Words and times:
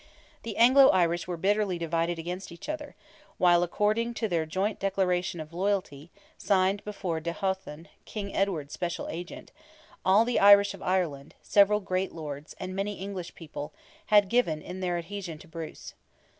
The 0.41 0.57
Anglo 0.57 0.87
Irish 0.89 1.27
were 1.27 1.37
bitterly 1.37 1.77
divided 1.77 2.17
against 2.17 2.51
each 2.51 2.67
other; 2.67 2.95
while, 3.37 3.61
according 3.61 4.15
to 4.15 4.27
their 4.27 4.47
joint 4.47 4.79
declaration 4.79 5.39
of 5.39 5.53
loyalty, 5.53 6.09
signed 6.39 6.83
before 6.83 7.19
de 7.19 7.31
Hothun, 7.33 7.87
King 8.03 8.33
Edward's 8.35 8.73
special 8.73 9.07
agent, 9.09 9.51
"all 10.03 10.25
the 10.25 10.39
Irish 10.39 10.73
of 10.73 10.81
Ireland, 10.81 11.35
several 11.43 11.81
great 11.81 12.11
lords, 12.11 12.55
and 12.59 12.75
many 12.75 12.93
English 12.95 13.35
people," 13.35 13.73
had 14.07 14.27
given 14.27 14.59
in 14.59 14.79
their 14.79 14.97
adhesion 14.97 15.37
to 15.37 15.47
Bruce. 15.47 15.93